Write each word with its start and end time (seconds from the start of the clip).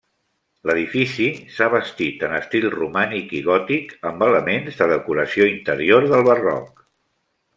L'edifici 0.69 1.25
s'ha 1.57 1.67
bastit 1.73 2.25
en 2.29 2.33
estil 2.37 2.65
romànic 2.77 3.35
i 3.41 3.43
gòtic 3.49 3.93
amb 4.13 4.25
elements 4.31 4.81
de 4.81 4.89
decoració 4.95 5.51
interior 5.53 6.09
del 6.15 6.27
barroc. 6.31 6.85